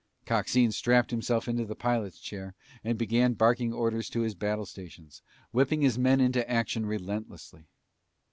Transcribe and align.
Coxine 0.25 0.71
strapped 0.71 1.11
himself 1.11 1.47
in 1.47 1.57
the 1.57 1.75
pilot's 1.75 2.17
chair 2.17 2.55
and 2.83 2.97
began 2.97 3.33
barking 3.35 3.71
orders 3.71 4.09
to 4.09 4.21
his 4.21 4.33
battle 4.33 4.65
stations, 4.65 5.21
whipping 5.51 5.81
his 5.81 5.99
men 5.99 6.19
into 6.19 6.49
action 6.49 6.87
relentlessly. 6.87 7.67